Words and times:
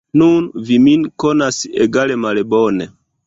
Nun, 0.19 0.45
vi 0.69 0.77
min 0.85 1.03
konas 1.25 1.59
egale 1.87 2.17
malbone. 2.25 2.89